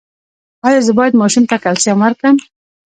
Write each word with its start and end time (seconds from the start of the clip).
ایا 0.67 0.79
زه 0.87 0.91
باید 0.99 1.19
ماشوم 1.21 1.43
ته 1.49 1.55
کلسیم 1.63 1.97
ورکړم؟ 2.01 2.35